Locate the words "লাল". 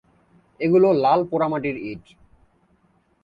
1.03-1.19